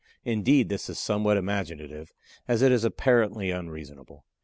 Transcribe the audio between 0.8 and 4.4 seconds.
is somewhat imaginative as it is apparently unreasonable.